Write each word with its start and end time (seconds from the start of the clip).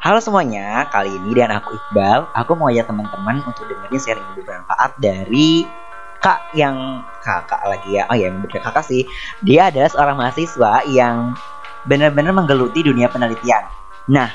Halo 0.00 0.16
semuanya, 0.16 0.88
kali 0.88 1.12
ini 1.12 1.36
dan 1.36 1.52
aku 1.52 1.76
Iqbal, 1.76 2.32
aku 2.32 2.56
mau 2.56 2.72
ajak 2.72 2.88
teman-teman 2.88 3.44
untuk 3.44 3.68
dengerin 3.68 4.00
sharing 4.00 4.24
ilmu 4.32 4.48
bermanfaat 4.48 4.96
dari 4.96 5.68
kak 6.16 6.40
yang 6.56 7.04
kakak 7.20 7.60
lagi 7.68 8.00
ya, 8.00 8.08
oh 8.08 8.16
ya 8.16 8.32
bener 8.32 8.48
kakak 8.64 8.80
sih. 8.80 9.04
Dia 9.44 9.68
adalah 9.68 9.92
seorang 9.92 10.16
mahasiswa 10.16 10.88
yang 10.88 11.36
benar-benar 11.84 12.32
menggeluti 12.32 12.80
dunia 12.80 13.12
penelitian. 13.12 13.68
Nah, 14.08 14.32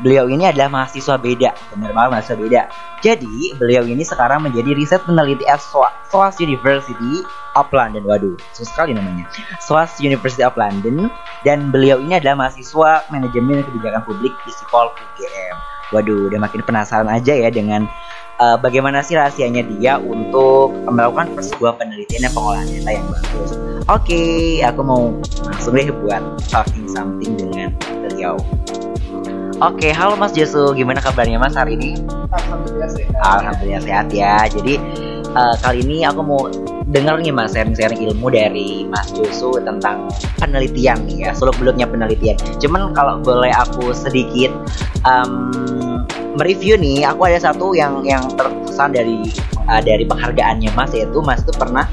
beliau 0.00 0.26
ini 0.26 0.50
adalah 0.50 0.72
mahasiswa 0.72 1.14
beda, 1.20 1.54
benar 1.74 1.90
banget 1.94 2.10
mahasiswa 2.10 2.36
beda. 2.38 2.60
Jadi, 3.04 3.52
beliau 3.60 3.84
ini 3.84 4.02
sekarang 4.02 4.42
menjadi 4.42 4.72
riset 4.72 5.04
peneliti 5.04 5.44
at 5.44 5.60
SOAS 5.60 6.40
University 6.40 7.22
of 7.54 7.68
London. 7.70 8.02
Waduh, 8.08 8.34
susah 8.56 8.70
sekali 8.72 8.92
namanya. 8.96 9.28
SOAS 9.62 10.00
University 10.02 10.42
of 10.42 10.56
London 10.58 11.12
dan 11.46 11.70
beliau 11.70 12.00
ini 12.02 12.18
adalah 12.18 12.48
mahasiswa 12.48 13.06
manajemen 13.12 13.62
kebijakan 13.62 14.02
publik 14.08 14.34
di 14.42 14.50
Sipol 14.56 14.90
UGM. 14.90 15.56
Waduh, 15.92 16.32
udah 16.32 16.40
makin 16.40 16.64
penasaran 16.64 17.06
aja 17.12 17.36
ya 17.36 17.52
dengan 17.52 17.86
uh, 18.40 18.56
bagaimana 18.58 19.04
sih 19.04 19.14
rahasianya 19.14 19.62
dia 19.78 20.00
untuk 20.00 20.74
melakukan 20.88 21.38
sebuah 21.38 21.78
penelitian 21.78 22.26
dan 22.26 22.32
pengolahan 22.34 22.66
data 22.66 22.90
yang 22.90 23.06
bagus. 23.10 23.50
Oke, 23.84 24.16
okay, 24.16 24.64
aku 24.64 24.80
mau 24.80 25.12
langsung 25.44 25.76
deh 25.76 25.92
buat 25.92 26.22
talking 26.48 26.88
something 26.88 27.36
dengan 27.36 27.76
beliau. 28.00 28.40
Oke, 29.62 29.86
okay, 29.86 29.92
halo 29.94 30.18
Mas 30.18 30.34
Josu, 30.34 30.74
gimana 30.74 30.98
kabarnya 30.98 31.38
Mas 31.38 31.54
hari 31.54 31.78
ini? 31.78 31.94
Alhamdulillah 32.34 32.90
sehat. 32.90 33.14
Alhamdulillah 33.22 33.82
sehat 33.86 34.06
ya. 34.10 34.50
Jadi 34.50 34.82
uh, 35.30 35.54
kali 35.62 35.86
ini 35.86 36.02
aku 36.02 36.26
mau 36.26 36.50
dengar 36.90 37.22
nih 37.22 37.30
mas 37.30 37.54
sharing-sharing 37.54 38.02
ilmu 38.02 38.34
dari 38.34 38.82
Mas 38.90 39.14
Josu 39.14 39.62
tentang 39.62 40.10
penelitian 40.42 41.06
nih 41.06 41.30
ya 41.30 41.38
seluk 41.38 41.54
beluknya 41.62 41.86
penelitian. 41.86 42.34
Cuman 42.58 42.90
kalau 42.98 43.22
boleh 43.22 43.54
aku 43.54 43.94
sedikit 43.94 44.50
um, 45.06 45.54
mereview 46.34 46.74
nih, 46.74 47.06
aku 47.06 47.30
ada 47.30 47.38
satu 47.38 47.78
yang 47.78 48.02
yang 48.02 48.26
terkesan 48.34 48.90
dari 48.90 49.22
uh, 49.70 49.78
dari 49.78 50.02
penghargaannya 50.02 50.74
Mas 50.74 50.90
yaitu 50.90 51.22
Mas 51.22 51.46
itu 51.46 51.54
pernah 51.54 51.86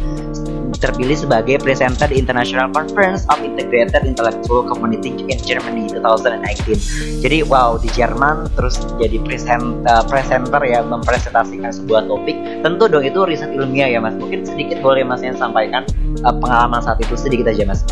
terpilih 0.82 1.14
sebagai 1.14 1.62
presenter 1.62 2.10
di 2.10 2.18
International 2.18 2.68
Conference 2.74 3.24
of 3.30 3.38
Integrated 3.46 4.02
Intellectual 4.02 4.66
Community 4.66 5.14
in 5.30 5.38
Germany 5.38 5.86
2019. 5.94 7.22
Jadi 7.22 7.38
wow 7.46 7.78
di 7.78 7.88
Jerman 7.94 8.50
terus 8.58 8.82
jadi 8.98 9.22
present, 9.22 9.86
uh, 9.86 10.02
presenter 10.10 10.60
ya 10.66 10.82
mempresentasikan 10.82 11.70
sebuah 11.70 12.10
topik. 12.10 12.66
Tentu 12.66 12.90
dong 12.90 13.06
itu 13.06 13.22
riset 13.22 13.54
ilmiah 13.54 13.94
ya 13.94 14.02
Mas. 14.02 14.18
Mungkin 14.18 14.42
sedikit 14.42 14.82
boleh 14.82 15.06
Mas 15.06 15.22
yang 15.22 15.38
sampaikan 15.38 15.86
uh, 16.26 16.34
pengalaman 16.34 16.82
saat 16.82 16.98
itu 16.98 17.14
sedikit 17.14 17.54
aja 17.54 17.62
Mas. 17.64 17.86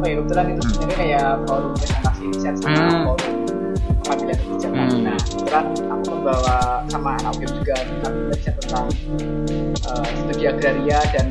Oh 0.00 0.06
iya 0.08 0.16
kebetulan 0.24 0.56
itu 0.56 0.62
sebenarnya 0.72 0.96
kayak 0.96 1.28
forum 1.44 1.72
presentasi 1.76 2.22
riset 2.32 2.54
sama 2.56 2.80
hmm. 2.80 3.02
forum 3.04 3.32
pengambilan 4.00 4.36
kebijakan. 4.40 4.80
Hmm. 4.88 5.00
Nah 5.04 5.18
kebetulan 5.20 5.66
aku 5.92 6.04
membawa 6.08 6.56
sama 6.88 7.10
anak 7.20 7.34
juga 7.44 7.76
kami 8.00 8.18
belajar 8.32 8.52
tentang 8.64 8.86
uh, 9.92 10.08
studi 10.24 10.44
agraria 10.48 11.00
dan 11.12 11.26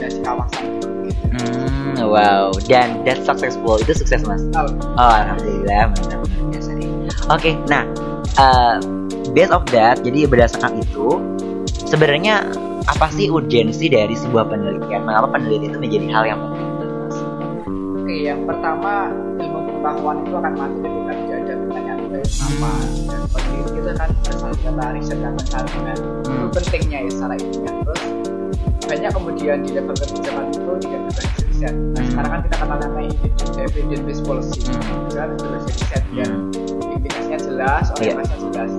zonasi 0.00 0.20
kawasan 0.24 0.64
gitu. 0.80 0.88
Hmm, 1.30 1.94
wow, 2.08 2.48
dan 2.66 3.04
that 3.04 3.20
successful 3.22 3.76
itu 3.76 3.92
sukses 3.92 4.24
mas. 4.24 4.42
Oh, 4.56 4.66
oh 4.96 5.12
alhamdulillah 5.20 5.92
mantap 5.92 6.24
luar 6.24 6.42
biasa 6.50 6.70
nih. 6.74 6.88
Oke, 6.88 7.12
okay, 7.30 7.54
nah 7.68 7.84
uh, 8.40 8.80
based 9.36 9.52
of 9.52 9.62
that, 9.70 10.00
jadi 10.00 10.26
berdasarkan 10.26 10.80
itu 10.80 11.20
sebenarnya 11.86 12.48
apa 12.88 13.12
sih 13.12 13.28
urgensi 13.28 13.92
dari 13.92 14.16
sebuah 14.16 14.48
penelitian? 14.48 15.04
Mengapa 15.04 15.36
penelitian 15.36 15.76
itu 15.76 15.78
menjadi 15.78 16.06
hal 16.10 16.24
yang 16.26 16.40
penting? 16.48 16.68
Oke, 18.00 18.14
yang 18.26 18.40
pertama 18.42 19.12
ilmu 19.38 19.60
pengetahuan 19.70 20.16
itu 20.26 20.34
akan 20.34 20.54
mati 20.58 20.78
ketika 20.82 21.12
tidak 21.14 21.38
ada 21.38 21.54
pertanyaan 21.62 21.98
dari 22.10 22.26
sama 22.26 22.72
dan 23.06 23.20
peneliti 23.30 23.78
itu 23.78 23.92
kan 23.94 24.10
kata 24.26 24.86
riset 24.98 25.18
dan 25.22 25.34
hmm. 25.38 26.26
itu 26.26 26.46
pentingnya 26.58 26.98
ya 27.06 27.10
secara 27.14 27.34
ilmiah 27.38 27.74
terus 27.86 28.39
banyak 28.90 29.10
kemudian 29.14 29.56
di 29.62 29.70
level 29.70 29.94
kebijakan 29.94 30.44
itu 30.50 30.72
tidak 30.82 31.00
bisa 31.06 31.22
riset 31.46 31.74
nah 31.94 32.02
sekarang 32.10 32.30
kan 32.34 32.40
kita 32.42 32.56
kenal 32.58 32.76
namanya 32.82 33.10
evidence 33.62 34.02
based 34.02 34.24
policy 34.26 34.58
misalnya 35.06 35.34
bisa 35.38 35.46
riset 35.62 36.02
ya 36.10 36.26
indikasinya 36.98 37.38
jelas 37.38 37.84
orientasinya 37.94 38.42
yeah. 38.42 38.50
jelas 38.50 38.72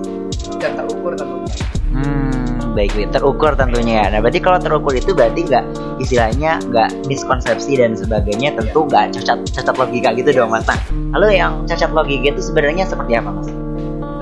dan 0.60 0.70
terukur 0.76 1.12
tentunya 1.16 1.56
Hmm, 1.92 2.72
baik, 2.72 2.96
terukur 3.12 3.52
tentunya 3.52 4.00
ya. 4.00 4.16
Nah, 4.16 4.24
berarti 4.24 4.40
kalau 4.40 4.56
terukur 4.56 4.96
itu 4.96 5.12
berarti 5.12 5.44
nggak 5.44 5.60
istilahnya 6.00 6.56
nggak 6.72 7.04
miskonsepsi 7.04 7.76
dan 7.76 7.92
sebagainya, 7.92 8.56
tentu 8.56 8.88
nggak 8.88 9.12
cacat 9.12 9.44
cacat 9.52 9.76
logika 9.76 10.16
gitu 10.16 10.32
yes. 10.32 10.40
dong, 10.40 10.48
mas. 10.48 10.64
Nah, 10.64 10.80
lalu 11.12 11.36
yang 11.36 11.68
cacat 11.68 11.92
logika 11.92 12.32
itu 12.32 12.40
sebenarnya 12.40 12.88
seperti 12.88 13.20
apa, 13.20 13.28
mas? 13.28 13.48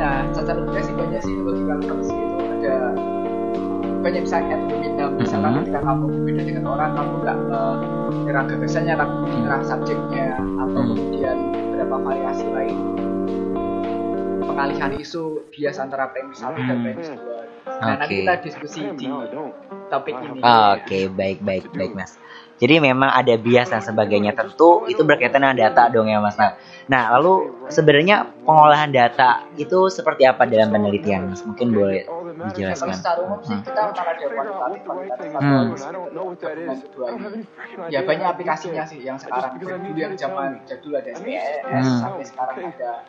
Nah, 0.03 0.27
cacat 0.35 0.55
logika 0.67 0.83
sih 0.83 0.95
banyak 0.99 1.21
sih 1.23 1.35
logika 1.39 1.75
itu 1.79 1.95
ada 2.59 2.75
banyak 4.01 4.23
misalnya 4.25 4.57
berbeda 4.65 5.05
misalkan 5.21 5.45
mm-hmm. 5.45 5.61
ketika 5.69 5.81
kamu 5.85 6.05
berbeda 6.09 6.43
dengan 6.49 6.65
orang 6.73 6.91
kamu 6.97 7.13
nggak 7.21 7.39
menyerang 8.11 8.47
gagasannya 8.49 8.95
kamu 8.97 9.15
menyerang 9.29 9.63
subjeknya 9.65 10.27
atau 10.37 10.81
mm-hmm. 10.81 10.97
kemudian 10.97 11.37
beberapa 11.53 11.97
variasi 12.01 12.47
lain 12.49 12.77
pengalihan 14.45 14.93
isu 14.97 15.25
bias 15.53 15.77
antara 15.81 16.09
premis 16.13 16.41
satu 16.41 16.61
dan 16.65 16.79
premis 16.81 17.09
dua 17.13 17.45
nah 17.69 17.97
okay. 17.97 18.01
nanti 18.01 18.15
kita 18.25 18.35
diskusi 18.45 18.81
di 18.97 19.07
topik 19.91 20.15
ini 20.15 20.39
oke 20.39 20.87
okay. 20.87 21.11
baik 21.11 21.43
baik 21.43 21.67
baik 21.75 21.93
mas 21.93 22.17
jadi 22.61 22.79
memang 22.79 23.11
ada 23.11 23.35
bias 23.35 23.73
dan 23.73 23.83
sebagainya 23.83 24.33
tentu 24.33 24.87
itu 24.87 25.03
berkaitan 25.03 25.43
dengan 25.43 25.59
data 25.69 25.91
dong 25.91 26.07
ya 26.07 26.23
mas 26.23 26.39
nah 26.39 26.55
Nah, 26.91 27.15
lalu 27.15 27.55
sebenarnya 27.71 28.27
pengolahan 28.43 28.91
data 28.91 29.47
itu 29.55 29.87
seperti 29.87 30.27
apa 30.27 30.43
dalam 30.43 30.75
penelitian? 30.75 31.31
Mas? 31.31 31.47
Mungkin 31.47 31.71
boleh 31.71 32.03
dijelaskan. 32.51 32.99
Secara 32.99 33.23
umum 33.23 33.39
sih 33.47 33.55
kita 33.63 33.95
utama 33.95 34.11
ada 34.11 34.27
kualitatif, 34.27 34.83
kualitatif 34.83 35.31
hmm. 35.39 35.71
Ya 37.95 38.03
banyak 38.03 38.27
aplikasinya 38.27 38.83
sih 38.91 39.07
yang 39.07 39.23
sekarang 39.23 39.63
dulu 39.63 39.95
yang 39.95 40.19
zaman 40.19 40.67
jadul 40.67 40.99
ada 40.99 41.15
SPSS 41.15 41.63
hmm. 41.87 42.01
sampai 42.03 42.25
sekarang 42.27 42.75
ada 42.75 43.07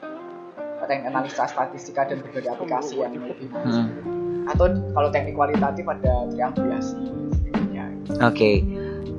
teknik 0.86 1.10
analisa 1.10 1.50
statistika 1.50 2.06
dan 2.06 2.22
berbagai 2.22 2.54
aplikasi 2.54 3.02
yang 3.02 3.18
lebih 3.18 3.50
hmm. 3.50 4.21
Atau 4.52 4.72
kalau 4.92 5.10
teknik 5.10 5.34
kualitatif 5.36 5.86
ada 5.88 6.28
triangulasi. 6.32 7.00
Oke. 8.20 8.20
Okay 8.20 8.56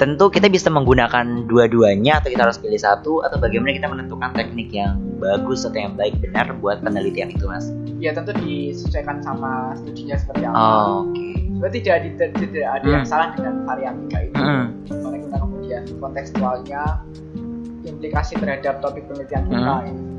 tentu 0.02 0.34
kita 0.34 0.50
bisa 0.50 0.66
menggunakan 0.66 1.46
dua-duanya 1.46 2.18
atau 2.18 2.34
kita 2.34 2.42
harus 2.42 2.58
pilih 2.58 2.80
satu 2.80 3.22
atau 3.22 3.38
bagaimana 3.38 3.70
kita 3.76 3.86
menentukan 3.86 4.34
teknik 4.34 4.74
yang 4.74 4.98
bagus 5.22 5.62
atau 5.62 5.78
yang 5.78 5.94
baik 5.94 6.18
benar 6.18 6.50
buat 6.58 6.82
penelitian 6.82 7.30
itu 7.30 7.46
mas? 7.46 7.70
Ya 8.02 8.10
tentu 8.10 8.34
disesuaikan 8.34 9.22
sama 9.22 9.78
studinya 9.78 10.18
seperti 10.18 10.42
apa. 10.50 10.58
Oh, 10.58 11.06
Oke. 11.06 11.14
Okay. 11.14 11.32
Berarti 11.62 11.78
tidak, 11.86 11.98
tidak, 12.02 12.28
tidak 12.34 12.66
ada 12.66 12.82
hmm. 12.82 12.94
yang 12.98 13.04
salah 13.06 13.28
dengan 13.38 13.54
variabika 13.62 14.18
ini. 14.26 14.34
Hmm. 14.34 14.64
Gimana 14.90 15.16
kita 15.22 15.36
kemudian 15.38 15.82
kontekstualnya 16.02 16.82
implikasi 17.86 18.32
terhadap 18.42 18.82
topik 18.82 19.06
penelitian 19.06 19.46
kita 19.46 19.74
hmm. 19.86 19.90
ini. 19.94 20.11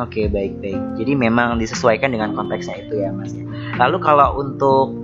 Oke 0.00 0.24
okay, 0.24 0.26
baik 0.32 0.64
baik. 0.64 0.80
Jadi 0.96 1.12
memang 1.12 1.60
disesuaikan 1.60 2.16
dengan 2.16 2.32
konteksnya 2.32 2.80
itu 2.80 3.04
ya 3.04 3.12
mas. 3.12 3.36
Lalu 3.76 4.00
kalau 4.00 4.40
untuk 4.40 4.96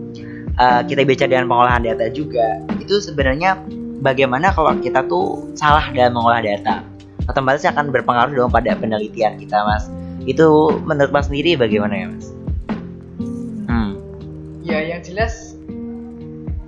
uh, 0.57 0.81
kita 0.89 1.05
bicara 1.05 1.37
dengan 1.37 1.53
pengolahan 1.53 1.85
data 1.85 2.09
juga, 2.09 2.65
itu 2.81 2.97
sebenarnya 2.97 3.61
bagaimana 4.01 4.53
kalau 4.57 4.73
kita 4.81 5.05
tuh 5.05 5.53
salah 5.53 5.89
dalam 5.93 6.17
mengolah 6.17 6.41
data 6.45 6.85
otomatis 7.27 7.67
akan 7.67 7.91
berpengaruh 7.91 8.35
dong 8.35 8.53
pada 8.53 8.75
penelitian 8.79 9.39
kita 9.41 9.59
mas 9.67 9.91
itu 10.27 10.47
menurut 10.87 11.11
mas 11.11 11.27
sendiri 11.27 11.59
bagaimana 11.59 11.95
ya 11.95 12.07
mas 12.11 12.27
hmm. 13.67 13.93
ya 14.63 14.79
yang 14.83 15.03
jelas 15.03 15.59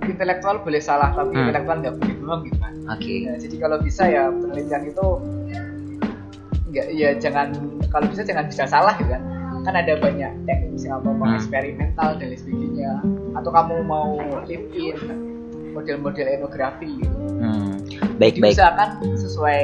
intelektual 0.03 0.59
boleh 0.63 0.81
salah 0.83 1.15
tapi 1.15 1.31
hmm. 1.31 1.41
intelektual 1.47 1.77
nggak 1.79 1.95
boleh 1.95 2.15
bohong 2.23 2.41
gitu 2.47 2.57
kan 2.59 2.73
oke 2.91 2.99
okay. 2.99 3.17
ya, 3.27 3.33
jadi 3.39 3.55
kalau 3.61 3.77
bisa 3.79 4.03
ya 4.09 4.23
penelitian 4.31 4.83
itu 4.91 5.07
nggak 6.69 6.87
ya 6.93 7.09
jangan 7.17 7.53
kalau 7.89 8.05
bisa 8.09 8.21
jangan 8.21 8.45
bisa 8.45 8.63
salah 8.69 8.93
gitu 9.01 9.09
kan 9.09 9.23
kan 9.67 9.73
ada 9.75 9.99
banyak 9.99 10.31
teknik 10.47 10.69
misalnya 10.71 11.03
mau 11.03 11.27
hmm. 11.27 11.35
eksperimental 11.35 12.09
dan 12.15 12.27
sebagainya 12.31 12.91
atau 13.35 13.51
kamu 13.51 13.75
mau 13.83 14.15
live 14.47 14.67
in 14.71 14.97
model-model 15.73 16.25
etnografi 16.25 16.89
gitu. 16.99 17.15
Hmm. 17.39 17.77
Baik 18.17 18.39
Jadi 18.39 18.43
baik. 18.43 18.53
Usahakan 18.57 18.89
sesuai 19.15 19.63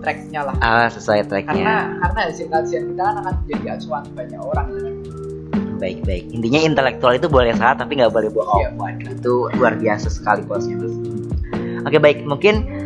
tracknya 0.00 0.40
lah. 0.48 0.54
Ah 0.64 0.88
sesuai 0.88 1.28
tracknya. 1.28 1.54
Karena 1.54 1.76
karena 2.00 2.20
hasil 2.32 2.46
kajian 2.48 2.82
kita 2.94 3.02
kan 3.04 3.16
akan 3.20 3.34
menjadi 3.44 3.66
acuan 3.76 4.02
banyak 4.16 4.40
orang. 4.40 4.68
Kan? 4.72 4.94
Baik 5.80 5.98
baik. 6.04 6.24
Intinya 6.32 6.60
intelektual 6.60 7.12
itu 7.16 7.28
boleh 7.28 7.52
salah 7.56 7.76
tapi 7.76 8.00
nggak 8.00 8.12
boleh 8.12 8.30
bohong. 8.32 8.60
Iya. 8.64 9.16
Itu 9.16 9.48
luar 9.56 9.76
biasa 9.76 10.08
sekali 10.08 10.44
bosnya 10.44 10.76
mas. 10.80 10.94
Oke 11.88 11.96
baik 11.96 12.24
mungkin 12.28 12.79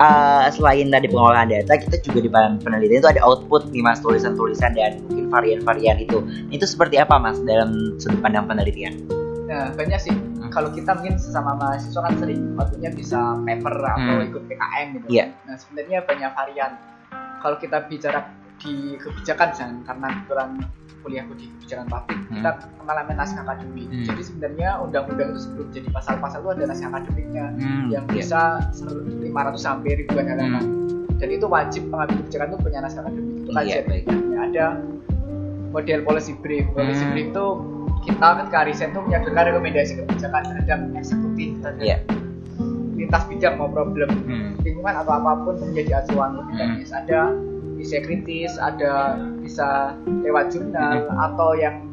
uh, 0.00 0.46
selain 0.52 0.88
tadi 0.92 1.06
pengolahan 1.08 1.48
data 1.48 1.76
kita 1.76 1.96
juga 2.04 2.18
di 2.24 2.30
penelitian 2.62 3.00
itu 3.04 3.10
ada 3.10 3.22
output 3.24 3.70
nih 3.72 3.82
mas 3.82 4.00
tulisan-tulisan 4.00 4.76
dan 4.76 5.00
mungkin 5.08 5.28
varian-varian 5.32 5.96
itu. 6.00 6.22
Itu 6.52 6.64
seperti 6.68 7.00
apa 7.00 7.16
mas 7.16 7.40
dalam 7.44 7.96
sudut 8.00 8.20
pandang 8.20 8.48
penelitian? 8.48 8.96
Nah 9.46 9.72
banyak 9.72 10.00
sih 10.02 10.14
kalau 10.50 10.72
kita 10.72 10.96
mungkin 10.96 11.20
sesama 11.20 11.54
mahasiswa 11.58 12.00
kan 12.00 12.14
sering 12.18 12.56
waktunya 12.56 12.90
bisa 12.92 13.36
paper 13.44 13.74
atau 13.76 14.14
hmm. 14.20 14.28
ikut 14.32 14.42
PKM 14.48 14.86
gitu. 15.00 15.06
Yeah. 15.12 15.28
Nah 15.44 15.56
sebenarnya 15.60 15.98
banyak 16.04 16.30
varian. 16.32 16.72
Kalau 17.44 17.56
kita 17.60 17.86
bicara 17.86 18.26
di 18.58 18.72
kebijakan 18.96 19.46
misalnya 19.50 19.80
karena 19.84 20.06
kebetulan 20.10 20.48
kuliahku 20.98 21.32
di 21.34 21.46
kebijakan 21.52 21.86
publik 21.86 22.18
Hmm. 22.18 22.34
kita 22.34 22.50
mengalami 22.76 23.12
naskah 23.14 23.42
akademik 23.42 23.86
Hmm. 23.86 24.04
jadi 24.04 24.22
sebenarnya 24.22 24.68
undang-undang 24.80 25.28
itu 25.30 25.40
sebelum 25.40 25.66
jadi 25.70 25.88
pasal-pasal 25.90 26.38
itu 26.40 26.50
ada 26.50 26.64
naskah 26.66 26.88
akademiknya 26.88 27.44
Hmm, 27.52 27.84
yang 27.88 28.04
iya. 28.04 28.12
bisa 28.12 28.40
500 28.74 29.30
sampai 29.56 29.90
ribuan 29.96 30.26
halaman 30.26 30.64
dan 31.16 31.28
itu 31.30 31.46
wajib 31.46 31.82
pengambil 31.86 32.16
kebijakan 32.18 32.46
itu 32.48 32.58
punya 32.60 32.78
naskah 32.80 33.02
akademik 33.02 33.34
itu 33.34 33.46
Iya, 33.46 33.54
kajian 33.54 33.84
baik. 33.86 34.02
ilmiahnya. 34.04 34.38
ada 34.38 34.66
model 35.68 36.00
policy 36.02 36.32
brief 36.34 36.64
policy 36.72 37.02
Hmm. 37.02 37.12
brief 37.12 37.26
itu 37.30 37.46
kita 38.02 38.26
ketika 38.38 38.60
riset 38.62 38.88
itu 38.88 39.00
menyodorkan 39.00 39.42
rekomendasi 39.46 39.92
kebijakan 39.98 40.42
terhadap 40.44 40.78
eksekutif 40.94 41.48
terhadap 41.60 41.82
Iya. 41.82 41.98
lintas 42.96 43.22
bidang 43.26 43.54
mau 43.54 43.68
problem 43.68 44.08
Hmm. 44.24 44.56
lingkungan 44.58 44.94
atau 44.96 45.12
apa 45.14 45.30
pun 45.38 45.54
menjadi 45.60 46.00
acuan 46.00 46.30
lebih 46.34 46.56
Hmm. 46.56 46.96
ada 46.96 47.20
bisa 47.86 48.02
kritis 48.02 48.58
ada 48.58 49.14
bisa 49.38 49.94
lewat 50.26 50.50
jurnal 50.50 51.06
atau 51.06 51.54
yang 51.54 51.86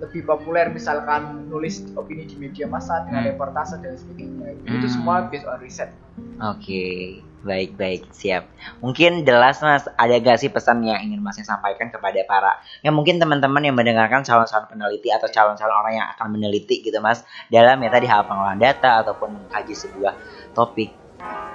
lebih 0.00 0.24
populer 0.24 0.72
misalkan 0.72 1.44
nulis 1.52 1.84
opini 1.94 2.24
di 2.24 2.40
media 2.40 2.64
massa 2.64 3.04
dengan 3.04 3.28
Hmm. 3.28 3.30
reportase 3.36 3.76
dan 3.84 3.92
sebagainya 3.94 4.56
Hmm. 4.64 4.80
itu 4.80 4.86
semua 4.88 5.28
based 5.28 5.44
on 5.44 5.60
riset 5.60 5.92
Oke, 6.34 7.22
baik 7.46 7.78
baik 7.78 8.10
siap. 8.10 8.50
Mungkin 8.82 9.22
jelas 9.22 9.62
mas, 9.62 9.86
ada 9.94 10.18
gak 10.18 10.42
sih 10.42 10.50
pesan 10.50 10.82
yang 10.82 10.98
ingin 10.98 11.22
masnya 11.22 11.46
sampaikan 11.46 11.94
kepada 11.94 12.18
para, 12.26 12.58
ya 12.82 12.90
mungkin 12.90 13.22
teman-teman 13.22 13.62
yang 13.62 13.78
mendengarkan 13.78 14.26
calon-calon 14.26 14.66
peneliti 14.66 15.14
atau 15.14 15.30
calon-calon 15.30 15.74
orang 15.74 15.94
yang 15.94 16.08
akan 16.10 16.34
meneliti 16.34 16.82
gitu 16.82 16.98
mas, 16.98 17.22
dalam 17.54 17.78
ya 17.78 17.90
tadi 17.90 18.06
hal 18.10 18.26
pengolahan 18.26 18.58
data 18.58 19.06
ataupun 19.06 19.30
mengkaji 19.30 19.74
sebuah 19.78 20.14
topik. 20.58 20.90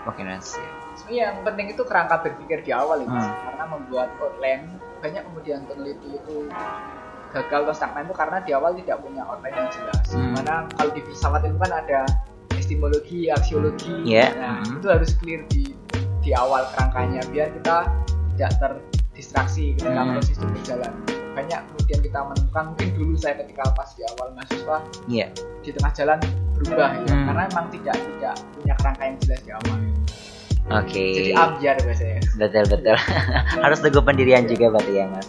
Oke 0.07 0.23
mas. 0.23 0.47
ya. 0.55 0.88
Sebenarnya 0.99 1.23
yang 1.25 1.37
penting 1.41 1.67
itu 1.71 1.81
kerangka 1.81 2.15
berpikir 2.19 2.59
di 2.61 2.71
awal 2.71 2.99
itu 2.99 3.09
Hmm. 3.09 3.31
karena 3.47 3.63
membuat 3.65 4.09
outline 4.19 4.67
banyak 4.99 5.23
kemudian 5.23 5.63
peneliti 5.63 6.09
itu 6.13 6.35
gagal 7.29 7.61
atau 7.63 7.73
stagnan 7.73 8.03
itu 8.03 8.15
karena 8.17 8.37
di 8.43 8.51
awal 8.51 8.71
tidak 8.75 8.97
punya 8.99 9.23
outline 9.23 9.55
yang 9.55 9.69
jelas. 9.71 10.05
Hmm. 10.11 10.19
Di 10.19 10.29
mana 10.35 10.53
kalau 10.75 10.91
di 10.91 11.01
filsafat 11.01 11.41
itu 11.45 11.57
kan 11.57 11.71
ada 11.71 11.99
epistemologi, 12.51 13.19
aksiologi, 13.31 13.93
Iya. 14.03 14.27
nah 14.35 14.53
Hmm. 14.59 14.75
itu 14.75 14.87
harus 14.89 15.11
clear 15.15 15.41
di 15.47 15.71
di 16.19 16.35
awal 16.35 16.67
kerangkanya 16.75 17.23
biar 17.31 17.47
kita 17.55 17.87
tidak 18.35 18.51
terdistraksi 18.59 19.71
ketika 19.73 20.01
Hmm. 20.03 20.11
proses 20.13 20.35
itu 20.35 20.47
berjalan. 20.51 20.93
Banyak 21.29 21.61
kemudian 21.71 21.99
kita 22.03 22.19
menemukan 22.19 22.63
mungkin 22.73 22.87
dulu 22.93 23.13
saya 23.15 23.39
ketika 23.39 23.63
pas 23.71 23.87
di 23.95 24.03
awal 24.03 24.35
mahasiswa 24.35 24.77
Iya. 25.07 25.27
di 25.63 25.69
tengah 25.71 25.93
jalan 25.95 26.19
berubah 26.59 26.91
ya 26.99 27.07
Hmm. 27.07 27.25
karena 27.31 27.41
memang 27.47 27.65
tidak 27.71 27.95
tidak 27.95 28.35
punya 28.51 28.73
kerangka 28.75 29.03
yang 29.05 29.17
jelas 29.23 29.39
di 29.39 29.51
awal. 29.55 29.77
Oke. 30.69 31.05
Jadi 31.17 31.31
ambiar 31.33 31.75
biasanya. 31.81 32.21
Betul 32.37 32.63
betul. 32.69 32.97
Harus 33.65 33.79
teguh 33.81 34.03
pendirian 34.05 34.45
juga 34.45 34.69
berarti 34.69 34.93
ya 35.01 35.05
mas. 35.09 35.27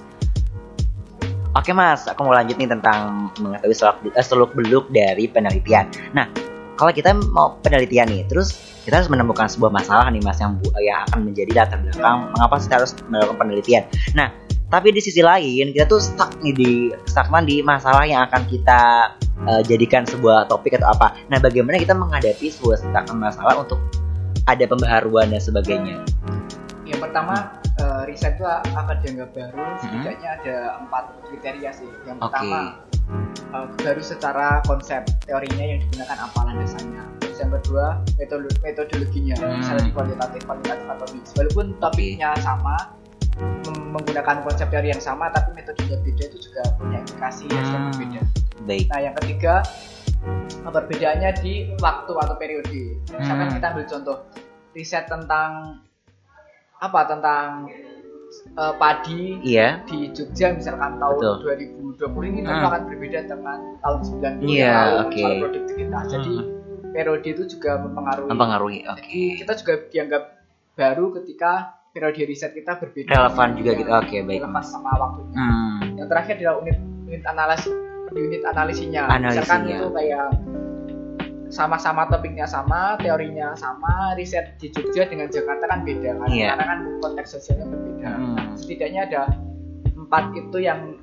Oke 1.56 1.74
mas, 1.74 2.06
aku 2.06 2.22
mau 2.22 2.36
lanjut 2.36 2.54
nih 2.54 2.70
tentang 2.70 3.32
mengetahui 3.42 3.74
seluk, 3.74 3.96
eh, 4.14 4.22
seluk 4.22 4.50
beluk 4.54 4.86
dari 4.94 5.26
penelitian. 5.26 5.90
Nah, 6.14 6.30
kalau 6.78 6.94
kita 6.94 7.10
mau 7.34 7.58
penelitian 7.58 8.06
nih, 8.06 8.22
terus 8.30 8.54
kita 8.86 9.02
harus 9.02 9.10
menemukan 9.10 9.50
sebuah 9.50 9.74
masalah 9.74 10.06
nih 10.14 10.22
mas 10.22 10.38
yang 10.38 10.54
bu- 10.62 10.70
yang 10.78 11.02
akan 11.10 11.26
menjadi 11.26 11.50
latar 11.52 11.82
belakang 11.82 12.30
mengapa 12.32 12.54
kita 12.62 12.74
harus 12.78 12.92
melakukan 13.10 13.36
penelitian. 13.36 13.82
Nah, 14.14 14.30
tapi 14.70 14.94
di 14.94 15.02
sisi 15.02 15.18
lain 15.20 15.74
kita 15.74 15.90
tuh 15.90 15.98
stuck 15.98 16.38
nih 16.38 16.54
di 16.54 16.72
stagnan 17.10 17.42
di 17.42 17.58
masalah 17.66 18.06
yang 18.06 18.22
akan 18.30 18.46
kita 18.46 19.10
eh, 19.50 19.62
jadikan 19.66 20.06
sebuah 20.06 20.46
topik 20.46 20.78
atau 20.78 20.94
apa. 20.94 21.18
Nah, 21.32 21.42
bagaimana 21.42 21.82
kita 21.82 21.98
menghadapi 21.98 22.46
sebuah 22.46 22.78
stagnan 22.78 23.18
masalah 23.18 23.58
untuk 23.58 23.82
ada 24.46 24.64
pembaharuan 24.64 25.32
dan 25.32 25.42
sebagainya. 25.42 26.00
Yang 26.86 27.00
pertama 27.06 27.34
eh, 27.78 28.02
riset 28.08 28.34
itu 28.36 28.44
akan 28.46 28.96
dianggap 29.04 29.30
baru 29.32 29.64
setidaknya 29.78 30.28
ada 30.42 30.56
empat 30.82 31.04
kriteria 31.28 31.70
sih. 31.72 31.90
Yang 32.08 32.18
pertama 32.18 32.58
eh, 33.54 33.66
baru 33.82 34.02
secara 34.02 34.60
konsep 34.66 35.06
teorinya 35.26 35.64
yang 35.64 35.78
digunakan 35.86 36.18
apa 36.18 36.38
landasannya. 36.50 37.02
Terus 37.22 37.38
yang 37.38 37.52
kedua 37.54 37.84
metode 38.18 38.48
metodologinya, 38.60 39.34
Hmm. 39.38 39.58
misalnya 39.62 39.84
di 39.86 39.92
kualitatif, 39.94 40.40
kualitatif 40.44 40.86
atau 40.88 41.06
mix. 41.14 41.24
Walaupun 41.38 41.66
topiknya 41.78 42.34
sama, 42.42 42.76
menggunakan 43.70 44.44
konsep 44.44 44.68
teori 44.68 44.92
yang 44.92 45.00
sama, 45.00 45.32
tapi 45.32 45.56
metodenya 45.56 45.96
beda 46.04 46.24
itu 46.28 46.38
juga 46.50 46.62
punya 46.76 46.98
implikasi 47.00 47.48
yang 47.48 47.64
Hmm. 47.64 47.88
berbeda. 47.94 48.20
Baik. 48.68 48.86
Nah 48.92 49.00
yang 49.00 49.14
ketiga 49.22 49.54
perbedaannya 50.62 51.30
di 51.40 51.52
waktu 51.76 52.12
atau 52.12 52.34
periode. 52.36 52.82
Misalkan 53.08 53.46
Hmm. 53.48 53.54
kita 53.56 53.66
ambil 53.72 53.86
contoh 53.86 54.16
riset 54.72 55.04
tentang 55.06 55.50
apa 56.76 57.00
tentang 57.04 57.68
eh, 58.30 58.74
padi 58.78 59.42
Iya. 59.42 59.82
di 59.84 60.06
Jogja 60.14 60.54
misalkan 60.54 61.02
tahun 61.02 61.18
Betul. 61.18 61.36
2020 61.42 62.30
ini 62.30 62.40
tentu 62.40 62.62
Hmm. 62.62 62.70
akan 62.70 62.82
berbeda 62.86 63.20
dengan 63.26 63.58
tahun 63.76 64.00
90 64.06 64.46
Iya, 64.46 64.62
yang 64.62 64.78
lalu 64.78 64.98
oke. 65.02 65.18
soal 65.18 65.34
produktivitas. 65.42 66.04
Jadi 66.08 66.34
periode 66.90 67.26
itu 67.28 67.42
juga 67.48 67.70
mempengaruhi. 67.82 68.28
Mempengaruhi. 68.30 68.78
Oke. 68.86 69.02
Jadi 69.02 69.20
kita 69.34 69.52
juga 69.58 69.72
dianggap 69.90 70.22
baru 70.72 71.04
ketika 71.18 71.52
periode 71.90 72.22
riset 72.22 72.54
kita 72.54 72.78
berbeda. 72.78 73.10
Relevan 73.10 73.48
juga 73.58 73.70
gitu. 73.74 73.90
Oke, 73.90 74.16
baik 74.22 74.40
Relevan 74.40 74.62
sama 74.62 74.90
waktunya. 74.94 75.34
Hmm. 75.34 75.80
Yang 75.98 76.08
terakhir 76.08 76.32
adalah 76.38 76.54
unit 76.62 76.78
unit 77.10 77.24
analisis 77.26 77.74
unit 78.12 78.42
analisinya. 78.42 79.06
Analisinya. 79.06 79.42
Misalkan 79.42 79.60
itu 79.66 79.86
kayak 79.90 80.26
sama-sama 81.50 82.06
topiknya 82.06 82.46
sama, 82.46 82.94
teorinya 82.96 83.50
sama, 83.54 84.14
riset 84.14 84.54
di 84.56 84.70
Jogja 84.70 85.02
dengan 85.04 85.26
Jakarta 85.26 85.66
kan 85.66 85.82
beda 85.82 86.14
kan, 86.16 86.28
Iya. 86.30 86.54
karena 86.54 86.64
kan 86.64 86.78
konteks 87.02 87.28
sosialnya 87.34 87.66
berbeda. 87.66 88.10
Hmm. 88.14 88.54
Setidaknya 88.54 89.00
ada 89.10 89.22
empat 89.92 90.30
itu 90.32 90.58
yang 90.58 90.94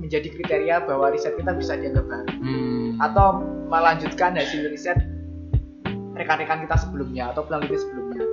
menjadi 0.00 0.28
kriteria 0.32 0.88
bahwa 0.88 1.12
riset 1.12 1.36
kita 1.36 1.52
bisa 1.52 1.76
dianggap 1.76 2.08
baru 2.08 2.32
Hmm. 2.32 2.96
atau 2.96 3.26
melanjutkan 3.68 4.32
hasil 4.34 4.72
riset 4.72 4.96
rekan-rekan 6.10 6.64
kita 6.64 6.76
sebelumnya 6.76 7.30
atau 7.30 7.44
peneliti 7.44 7.76
sebelumnya. 7.76 8.24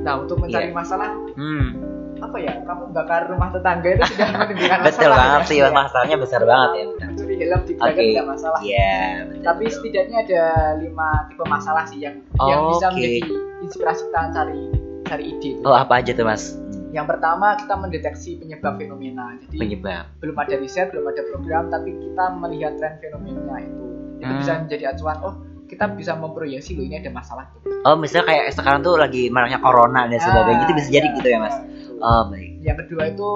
Nah, 0.00 0.20
untuk 0.20 0.36
mencari 0.38 0.68
Iya. 0.68 0.76
masalah 0.76 1.08
Hmm. 1.36 1.80
apa 2.20 2.36
ya? 2.36 2.52
Kamu 2.62 2.92
bakar 2.92 3.28
rumah 3.28 3.48
tetangga 3.48 3.88
itu 3.90 4.04
sudah 4.12 4.28
menimbulkan 4.44 4.78
masalah. 4.80 4.92
Betul 4.92 5.10
banget 5.10 5.40
ya? 5.40 5.48
sih, 5.48 5.58
masalahnya 5.72 6.16
besar 6.16 6.40
banget 6.44 6.70
ya. 6.70 6.84
Mencuri 7.24 7.40
helm 7.40 7.60
di 7.64 7.72
belakang 7.72 7.96
Oke. 7.96 8.10
tidak 8.12 8.26
masalah. 8.28 8.60
Iya. 8.60 8.92
betul, 9.24 9.42
Tapi 9.42 9.62
betul. 9.62 9.74
setidaknya 9.74 10.18
ada 10.20 10.42
lima 10.76 11.08
tipe 11.26 11.44
masalah 11.46 11.84
sih 11.88 11.98
yang 11.98 12.16
yang 12.38 12.60
Oh, 12.60 12.70
bisa 12.70 12.86
oke. 12.86 12.94
menjadi 12.94 13.20
inspirasi 13.60 14.02
kita 14.04 14.20
cari 14.30 14.62
cari 15.04 15.24
ide 15.26 15.48
itu. 15.54 15.64
Oh 15.64 15.72
apa 15.72 15.92
aja 15.98 16.12
tuh 16.12 16.24
mas? 16.24 16.60
Yang 16.90 17.06
pertama 17.10 17.56
kita 17.56 17.74
mendeteksi 17.74 18.30
penyebab 18.38 18.76
fenomena. 18.76 19.34
Jadi 19.42 19.56
Penyebab. 19.58 20.04
belum 20.20 20.36
ada 20.38 20.54
riset, 20.54 20.92
belum 20.92 21.08
ada 21.08 21.22
program, 21.26 21.66
tapi 21.66 21.90
kita 21.92 22.24
melihat 22.34 22.76
tren 22.76 23.00
fenomena 23.00 23.58
itu. 23.58 23.84
Itu 24.14 24.30
Hmm. 24.30 24.38
bisa 24.38 24.52
menjadi 24.60 24.84
acuan. 24.92 25.16
Oh, 25.20 25.34
kita 25.64 25.90
bisa 25.90 26.12
memproyeksi 26.12 26.76
loh 26.76 26.84
ini 26.84 27.00
ada 27.00 27.10
masalah 27.10 27.48
tuh. 27.50 27.66
Oh 27.82 27.96
misalnya 27.96 28.30
kayak 28.30 28.44
sekarang 28.52 28.80
tuh 28.80 28.94
lagi 28.94 29.26
maraknya 29.26 29.58
corona 29.58 30.06
dan 30.06 30.20
sebagainya 30.20 30.62
itu 30.62 30.74
bisa 30.76 30.88
jadi 30.92 31.08
iya, 31.08 31.16
gitu 31.18 31.28
ya 31.28 31.38
mas? 31.40 31.56
Oh 31.98 32.22
baik. 32.28 32.50
Yang 32.62 32.76
kedua 32.86 33.02
itu 33.08 33.28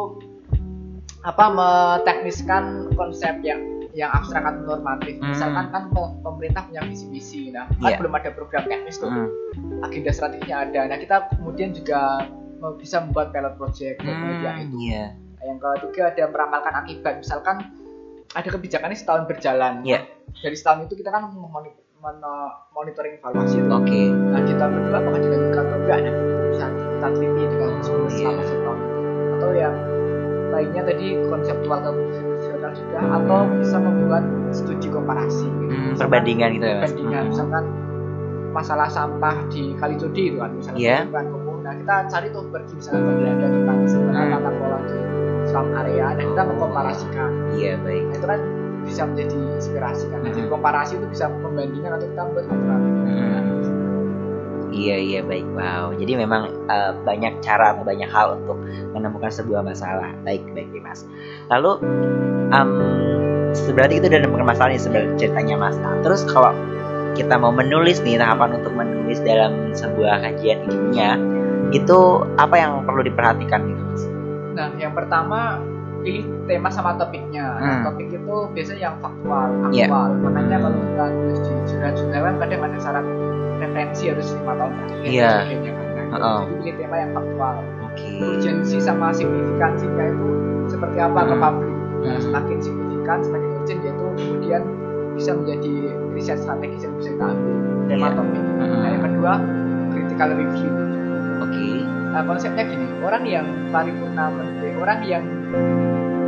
apa 1.21 1.45
metekniskan 1.51 2.65
konsep 2.95 3.43
yang 3.43 3.59
yang 3.99 4.15
abstrak 4.15 4.47
atau 4.47 4.63
normatif. 4.65 5.19
Hmm. 5.19 5.35
Misalkan 5.35 5.67
kan 5.69 5.83
pe- 5.91 6.15
pemerintah 6.23 6.63
punya 6.65 6.87
visi-visi, 6.87 7.51
nah 7.51 7.67
kan 7.67 7.83
Iya. 7.83 7.99
belum 7.99 8.15
ada 8.15 8.31
program 8.31 8.63
teknis 8.65 8.97
tuh, 8.97 9.11
Hmm. 9.11 9.27
agenda 9.83 10.15
strateginya 10.15 10.63
ada. 10.63 10.81
Nah 10.87 10.97
kita 10.97 11.17
kemudian 11.35 11.75
juga 11.75 12.31
bisa 12.79 13.03
membuat 13.03 13.31
pilot 13.31 13.55
project 13.55 13.99
Hmm, 13.99 14.07
itu. 14.07 14.23
Iya. 14.79 15.15
Nah, 15.15 15.45
yang 15.45 15.59
ketiga 15.59 16.11
ada 16.11 16.25
meramalkan 16.27 16.75
akibat. 16.77 17.19
Misalkan 17.19 17.57
ada 18.29 18.49
kebijakan 18.49 18.91
ini 18.91 18.99
setahun 18.99 19.25
berjalan. 19.27 19.83
Iya. 19.83 20.07
Dari 20.31 20.55
setahun 20.55 20.87
itu 20.87 20.99
kita 20.99 21.11
kan 21.11 21.27
memoni- 21.29 21.75
men- 21.99 22.23
monitoring 22.71 23.19
evaluasi 23.19 23.59
itu. 23.59 23.71
Oke. 23.71 24.03
Nah 24.11 24.43
di 24.43 24.55
tahun 24.55 24.73
kedua 24.77 24.99
apakah 25.01 25.19
dilanjutkan 25.19 25.63
atau 25.65 25.79
enggak? 25.79 25.99
Nah 26.07 26.15
bisa 26.49 26.67
kita 26.71 27.09
teliti 27.11 27.43
sumber 27.81 28.07
Iya. 28.07 28.15
selama 28.15 28.43
setahun 28.45 28.79
itu. 28.79 28.95
Atau 29.39 29.51
yang 29.55 29.75
lainnya 30.49 30.83
tadi 30.83 31.07
konseptual 31.27 31.79
atau 31.79 31.93
fungsional 32.69 33.01
juga 33.01 33.17
atau 33.17 33.41
bisa 33.55 33.77
membuat 33.79 34.25
studi 34.51 34.89
komparasi. 34.89 35.47
gitu. 35.47 35.63
Hmm, 35.69 35.87
Misalkan 35.89 35.99
perbandingan 36.01 36.49
gitu 36.53 36.65
ya 36.65 36.75
perbandingan 36.79 37.23
Hmm. 37.23 37.31
misalkan 37.31 37.65
masalah 38.49 38.89
sampah 38.89 39.37
di 39.47 39.63
Kalitodi 39.77 40.23
itu 40.27 40.39
kan 40.39 40.51
misalnya 40.53 40.79
Iya. 40.79 40.99
bukan 41.07 41.25
kumuh. 41.31 41.57
Nah 41.61 41.73
kita 41.77 41.95
cari 42.09 42.27
tuh 42.29 42.43
pergi 42.49 42.73
misalnya 42.75 43.01
ke 43.01 43.13
Belanda 43.15 43.47
tentang 43.47 43.79
sebenarnya 43.85 44.19
Hmm. 44.19 44.35
tata 44.35 44.51
kelola 44.51 44.79
di 44.83 44.99
Islam 45.45 45.67
area 45.75 46.07
dan 46.11 46.25
kita 46.27 46.43
Oh. 46.43 46.47
mengkomparasikan. 46.47 47.31
Iya 47.55 47.73
baik. 47.79 48.03
Nah, 48.05 48.15
itu 48.15 48.27
kan 48.27 48.41
bisa 48.85 49.03
menjadi 49.05 49.37
inspirasi 49.55 50.05
kan. 50.09 50.19
Nah, 50.19 50.27
Jadi 50.27 50.41
Hmm. 50.43 50.51
komparasi 50.51 50.93
itu 50.97 51.07
bisa 51.07 51.25
membandingkan 51.31 51.91
atau 51.95 52.07
kita 52.07 52.23
membuat 52.23 52.45
alternatif. 52.47 52.93
Hmm. 52.99 53.48
Iya 54.73 54.97
iya 55.01 55.21
baik. 55.25 55.47
Wow. 55.57 55.97
Jadi 55.97 56.13
memang 56.19 56.53
eh, 56.69 56.93
banyak 57.03 57.41
cara 57.41 57.77
atau 57.77 57.85
banyak 57.85 58.09
hal 58.09 58.41
untuk 58.43 58.59
menemukan 58.93 59.33
sebuah 59.33 59.65
masalah. 59.65 60.13
Baik 60.23 60.45
baik 60.53 60.69
nih, 60.73 60.83
mas. 60.83 61.05
Lalu 61.49 61.81
em 62.53 62.71
sebenarnya 63.57 63.97
itu 64.05 64.07
udah 64.09 64.21
menemukan 64.25 64.49
masalah 64.49 64.71
nih 64.73 64.83
sebenarnya 64.83 65.13
ceritanya 65.17 65.55
mas. 65.57 65.77
Nah, 65.81 65.95
terus 66.05 66.23
kalau 66.29 66.53
kita 67.17 67.35
mau 67.41 67.51
menulis 67.51 67.99
nih 68.05 68.21
tahapan 68.21 68.61
untuk 68.63 68.73
menulis 68.77 69.19
dalam 69.25 69.73
sebuah 69.75 70.23
kajian 70.23 70.69
ilmiah 70.69 71.17
itu 71.69 72.25
apa 72.41 72.55
yang 72.57 72.85
perlu 72.85 73.05
diperhatikan 73.05 73.61
gitu 73.69 73.83
mas? 73.83 74.03
Nah, 74.57 74.69
yang 74.77 74.93
pertama 74.93 75.61
pilih 76.09 76.25
tema 76.49 76.73
sama 76.73 76.97
topiknya. 76.97 77.61
Nah, 77.61 77.61
Hmm. 77.61 77.85
topik 77.85 78.09
itu 78.09 78.35
biasanya 78.57 78.81
yang 78.89 78.97
faktual, 79.05 79.49
Iya. 79.69 79.85
aktual. 79.93 80.09
Makanya 80.25 80.57
kalau 80.65 80.79
kita 80.81 81.05
tulis 81.13 81.39
di 81.45 81.53
jurnal-jurnal 81.69 82.21
kan 82.25 82.35
kadang 82.41 82.61
ada 82.65 82.79
syarat 82.81 83.05
referensi 83.61 84.03
harus 84.09 84.27
lima 84.33 84.53
tahun 84.57 84.73
terakhir. 84.73 85.05
Iya. 85.05 85.29
kan. 85.29 85.77
Nah, 86.09 86.17
Uh-uh. 86.17 86.39
Jadi 86.41 86.55
pilih 86.57 86.75
tema 86.81 86.97
yang 86.97 87.13
faktual. 87.13 87.55
Oke. 87.85 88.09
Urgensi 88.25 88.77
sama 88.81 89.13
signifikansinya 89.13 90.05
itu 90.09 90.29
seperti 90.73 90.97
apa 90.97 91.21
ke 91.21 91.35
Hmm. 91.37 91.43
publik. 91.45 91.75
Nah, 91.77 92.15
Hmm. 92.17 92.23
semakin 92.25 92.59
signifikan, 92.65 93.19
semakin 93.21 93.49
urgent 93.61 93.81
yaitu 93.85 94.05
kemudian 94.17 94.63
bisa 95.13 95.31
menjadi 95.37 95.73
riset 96.17 96.39
strategis 96.41 96.81
yang 96.89 96.95
bisa 96.97 97.11
kita 97.13 97.27
ambil 97.29 97.55
tema 97.85 98.07
Iya. 98.09 98.17
topik. 98.17 98.41
Hmm. 98.41 98.57
Nah, 98.73 98.89
yang 98.89 99.03
kedua 99.05 99.33
critical 99.93 100.29
review. 100.33 100.73
Oke. 101.45 101.69
Nah, 102.09 102.23
konsepnya 102.25 102.65
gini, 102.65 102.87
orang 103.05 103.25
yang 103.29 103.47
paripurna 103.69 104.33
orang 104.79 105.01
yang 105.05 105.25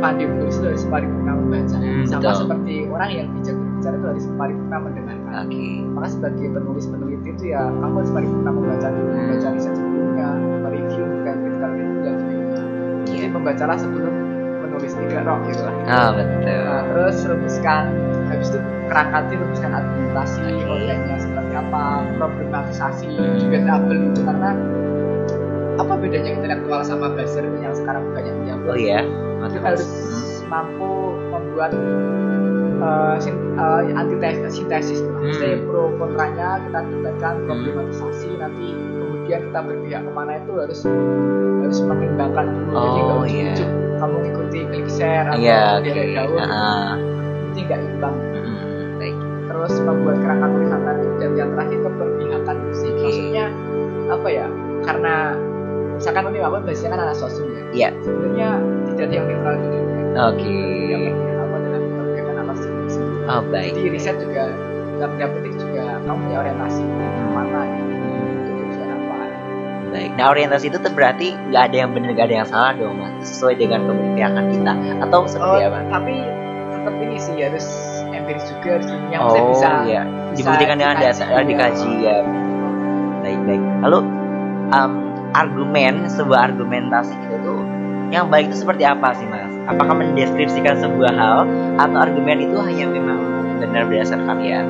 pandai 0.01 0.25
menulis 0.25 0.55
itu 0.57 0.65
harus 0.67 0.83
paripurna 0.89 1.31
membaca. 1.37 1.77
Hmm, 1.77 2.03
Sama 2.03 2.21
betul. 2.25 2.35
seperti 2.41 2.73
orang 2.89 3.11
yang 3.13 3.27
bijak 3.37 3.55
berbicara 3.55 3.95
itu 3.95 4.07
harus 4.09 4.25
paripurna 4.35 4.77
mendengarkan. 4.81 5.33
Oke. 5.45 5.65
Maka 5.91 6.07
sebagai 6.09 6.45
penulis 6.49 6.85
peneliti 6.89 7.29
itu 7.29 7.43
ya 7.47 7.61
kamu 7.69 7.95
harus 7.95 8.11
paripurna 8.11 8.49
membaca 8.51 8.87
dulu, 8.89 9.07
Hmm. 9.07 9.19
membaca 9.21 9.47
riset 9.53 9.73
sebelumnya, 9.73 10.29
mereview 10.65 11.05
dan 11.23 11.35
critical 11.39 11.69
review 11.71 11.99
dan 12.01 12.13
sebagainya. 12.17 12.63
Jadi 13.01 13.15
Iya. 13.15 13.27
membacalah 13.29 13.77
sebelum 13.77 14.13
menulis 14.61 14.91
tidak 14.95 15.21
rock 15.23 15.39
gitu 15.47 15.61
lah. 15.63 15.75
Ah 15.85 16.09
betul. 16.11 16.61
Nah, 16.65 16.83
terus 16.89 17.17
rumuskan 17.23 17.83
habis 18.27 18.47
itu 18.49 18.59
kerangkati 18.87 19.33
rumuskan 19.35 19.71
argumentasi 19.71 20.39
Oke. 20.41 20.63
kontennya 20.63 21.17
seperti 21.19 21.53
apa 21.53 21.83
problematisasi 22.15 23.07
juga 23.37 23.57
tabel 23.63 23.97
itu 24.07 24.19
karena 24.23 24.49
apa 25.81 25.93
bedanya 25.97 26.31
intelektual 26.33 26.81
sama 26.81 27.09
buzzer 27.09 27.41
yang 27.57 27.73
sekarang 27.73 28.03
banyak 28.11 28.33
menyambut 28.35 28.71
Oh 28.71 28.77
iya. 28.77 29.01
kita 29.41 29.57
harus 29.65 29.85
mampu 30.45 30.89
membuat 31.27 31.73
uh, 32.79 33.15
sin, 33.17 33.33
uh, 33.57 33.81
antitesis 33.91 34.53
sintesis. 34.53 35.01
Hmm. 35.01 35.25
Maksudnya 35.25 35.57
pro 35.65 35.89
kontranya 35.97 36.47
kita 36.61 36.79
debatkan 36.85 37.33
problematisasi 37.45 38.29
nanti 38.37 38.67
kemudian 38.71 39.41
kita 39.49 39.59
berpihak 39.59 40.01
ke 40.03 40.11
mana 40.11 40.31
itu 40.37 40.51
harus 40.55 40.79
harus 41.61 41.79
mengembangkan 41.81 42.45
dulu 42.51 42.73
jadi 42.73 42.99
nggak 42.99 43.17
Oh, 43.17 43.25
iya. 43.25 43.49
ujuk-ujuk 43.53 43.69
kamu 43.97 44.17
ikuti 44.27 44.59
klik 44.67 44.87
share 44.87 45.27
atau 45.29 45.39
Iya. 45.39 45.61
Oke. 45.77 45.85
derek 45.87 46.09
daun 46.13 46.41
Ah. 46.41 46.93
itu 47.49 47.59
nggak 47.61 47.79
imbang 47.81 48.15
Mm, 48.31 48.97
Baik. 48.97 49.15
terus 49.45 49.73
membuat 49.81 50.17
kerangka 50.19 50.47
tulisan 50.47 50.81
apa 56.61 56.69
biasanya 56.69 56.89
kan 56.93 57.01
anak 57.09 57.17
sosum 57.17 57.45
ya 57.49 57.63
Iya. 57.73 57.89
sebenarnya 58.05 58.49
tidak 58.93 59.05
ada 59.09 59.15
yang 59.17 59.25
netral 59.25 59.55
di 59.57 59.67
dunia 59.73 60.21
Oke. 60.29 60.53
yang 60.93 61.01
penting 61.09 61.33
aku 61.41 61.53
adalah 61.57 62.43
atas 62.45 62.59
diri 62.61 62.89
sendiri 62.93 63.25
Oh 63.25 63.41
baik. 63.49 63.71
jadi 63.73 63.89
riset 63.89 64.15
juga 64.21 64.43
dalam 65.01 65.13
yang 65.17 65.31
penting 65.33 65.53
juga 65.57 65.83
kamu 66.05 66.17
punya 66.21 66.37
orientasi 66.45 66.83
mana 67.33 67.61
gitu 67.65 67.93
untuk 68.05 68.53
tujuan 68.61 68.89
apa 68.93 69.17
Baik. 69.91 70.11
Nah 70.13 70.25
orientasi 70.29 70.65
itu 70.69 70.77
berarti 70.93 71.27
nggak 71.49 71.63
ada 71.65 71.75
yang 71.81 71.89
benar 71.97 72.09
nggak 72.13 72.27
ada 72.29 72.35
yang 72.45 72.47
salah 72.47 72.71
dong 72.77 72.95
mas. 73.01 73.11
Sesuai 73.25 73.53
dengan 73.57 73.79
keberpihakan 73.89 74.45
kita 74.53 74.73
atau 75.01 75.19
oh, 75.25 75.27
seperti 75.27 75.57
apa? 75.65 75.79
tapi 75.89 76.15
tetap 76.71 76.93
ini 77.01 77.17
sih 77.17 77.35
harus 77.41 77.65
empiris 78.13 78.45
juga 78.53 78.71
di 78.77 78.85
sini 78.85 79.05
yang 79.09 79.21
oh 79.25 79.33
bisa 79.49 79.69
iya. 79.89 80.01
bisa 80.31 80.37
Dibuktikan 80.45 80.77
dengan 80.77 80.95
data 81.01 81.23
eh, 81.25 81.43
dikaji 81.43 81.91
ya. 82.05 82.17
Baik 83.25 83.39
baik. 83.49 83.63
Lalu 83.81 83.99
um, 84.71 85.10
argumen 85.31 86.07
sebuah 86.11 86.51
argumentasi 86.51 87.15
itu 87.15 87.35
tuh 87.43 87.61
yang 88.11 88.27
baik 88.27 88.51
itu 88.51 88.67
seperti 88.67 88.83
apa 88.83 89.15
sih 89.15 89.23
mas? 89.23 89.47
Apakah 89.71 89.95
mendeskripsikan 89.95 90.83
sebuah 90.83 91.15
hal 91.15 91.47
atau 91.79 91.97
argumen 91.97 92.43
itu 92.43 92.59
hanya 92.59 92.91
memang 92.91 93.19
benar 93.63 93.87
berdasarkan 93.87 94.37
ya 94.43 94.67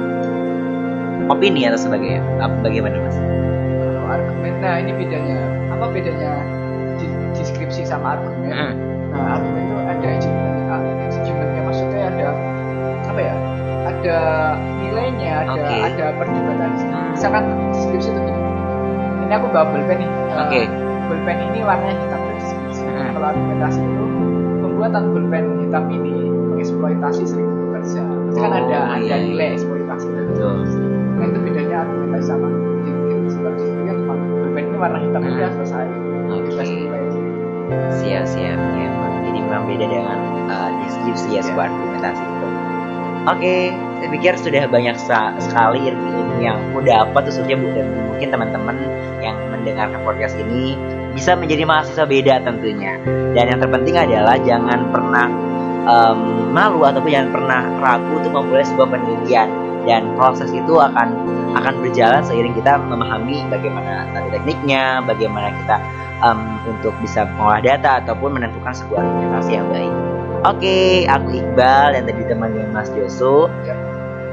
opini 1.25 1.65
atau 1.65 1.81
sebagainya? 1.81 2.21
Bagaimana 2.61 3.01
mas? 3.01 3.17
Kalau 3.17 4.05
argumen, 4.05 4.53
nah 4.61 4.77
ini 4.77 4.93
bedanya. 4.93 5.41
Apa 5.73 5.89
bedanya 5.89 6.45
deskripsi 7.33 7.89
sama 7.89 8.21
argumen? 8.21 8.53
Hmm. 8.53 8.73
Nah, 9.09 9.41
argumen 9.41 9.61
itu 9.65 9.77
ada 9.81 10.07
achievement, 10.13 10.57
achievementnya 11.09 11.61
maksudnya 11.65 12.01
ada 12.13 12.27
apa 13.09 13.19
ya? 13.25 13.35
Ada 13.81 14.17
nilainya, 14.85 15.33
ada 15.49 15.51
Oke. 15.57 15.77
ada 15.81 16.05
perdebatan. 16.13 16.69
Misalkan 17.17 17.43
deskripsi 17.73 18.13
itu. 18.13 18.40
Ini 19.31 19.39
aku 19.39 19.47
bawa 19.47 19.63
pulpen 19.71 19.95
nih. 19.95 20.09
Eh, 20.11 20.41
Oke. 20.43 20.59
Pulpen 21.07 21.37
ini 21.39 21.63
warnanya 21.63 21.95
hitam 21.95 22.19
itu 22.19 22.33
deskripsi. 22.35 22.83
Hmm. 22.83 23.15
Kalau 23.15 23.27
argumentasi 23.31 23.79
itu 23.79 24.03
pembuatan 24.59 25.03
pulpen 25.15 25.45
hitam 25.63 25.83
ini 25.87 26.11
mengeksploitasi 26.51 27.23
seribu 27.23 27.71
pekerja. 27.71 28.03
Itu 28.27 28.35
kan 28.35 28.51
Oh, 28.51 28.59
ada 28.59 28.75
ada 28.91 28.99
iya, 28.99 29.15
iya. 29.15 29.31
nilai 29.31 29.47
eksploitasi. 29.55 30.07
Betul. 30.11 30.55
Nah 31.15 31.25
itu 31.31 31.39
bedanya 31.47 31.75
argumentasi 31.87 32.25
sama 32.27 32.47
deskripsi 33.23 33.71
kan 33.87 33.95
cuma 34.03 34.13
pulpen 34.19 34.63
ini 34.67 34.75
warna 34.75 34.99
hitam 34.99 35.21
Hmm. 35.23 35.31
udah 35.39 35.49
selesai. 35.55 35.85
Nilai. 36.27 36.71
Siap 38.03 38.23
siap 38.27 38.59
ya. 38.59 38.89
Jadi 39.31 39.39
memang 39.47 39.63
beda 39.63 39.85
dengan 39.87 40.19
uh, 40.51 40.69
deskripsi 40.83 41.39
ya 41.39 41.41
sebuah 41.41 41.71
argumentasi 41.71 42.19
itu. 42.19 42.47
Oke, 43.29 43.69
saya 44.01 44.09
pikir 44.09 44.33
sudah 44.33 44.65
banyak 44.65 44.97
sekali 45.37 45.93
ilmu 45.93 46.41
yang 46.41 46.57
aku 46.73 46.81
dapat 46.81 47.29
khususnya 47.29 47.53
dan 47.53 47.85
mungkin 48.09 48.33
teman-teman 48.33 48.81
yang 49.21 49.37
mendengarkan 49.53 50.01
podcast 50.01 50.33
ini 50.41 50.73
bisa 51.13 51.37
menjadi 51.37 51.69
mahasiswa 51.69 52.09
beda 52.09 52.41
tentunya. 52.41 52.97
Dan 53.37 53.53
yang 53.53 53.59
terpenting 53.61 53.93
adalah 53.93 54.41
jangan 54.41 54.89
pernah 54.89 55.29
em, 55.85 56.19
malu 56.49 56.81
ataupun 56.81 57.13
jangan 57.13 57.29
pernah 57.29 57.61
ragu 57.77 58.09
untuk 58.17 58.33
memulai 58.33 58.65
sebuah 58.65 58.89
penelitian 58.89 59.49
dan 59.85 60.01
proses 60.17 60.49
itu 60.49 60.81
akan 60.81 61.13
akan 61.53 61.73
berjalan 61.77 62.25
seiring 62.25 62.57
kita 62.57 62.81
memahami 62.81 63.45
bagaimana 63.53 64.09
tadi 64.17 64.33
tekniknya, 64.33 65.05
bagaimana 65.05 65.53
kita 65.61 65.77
em, 66.25 66.39
untuk 66.65 66.97
bisa 67.05 67.29
mengolah 67.37 67.61
data 67.61 68.01
ataupun 68.01 68.33
menentukan 68.33 68.73
sebuah 68.73 69.05
argumentasi 69.05 69.61
yang 69.61 69.69
baik. 69.69 70.10
Oke, 70.41 71.05
aku 71.05 71.37
Iqbal 71.37 71.93
dan 71.93 72.09
tadi 72.09 72.25
temannya 72.25 72.65
Mas 72.73 72.89
Joso. 72.97 73.45
Ya. 73.61 73.77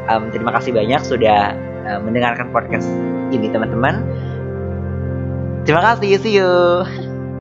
Em, 0.09 0.33
terima 0.33 0.57
kasih 0.57 0.73
banyak 0.73 1.05
sudah 1.05 1.53
eh, 1.85 2.01
mendengarkan 2.01 2.49
podcast 2.49 2.89
ini 3.29 3.53
teman-teman. 3.53 4.01
Terima 5.69 5.85
kasih, 5.85 6.17
see 6.17 6.41
you. 6.41 7.08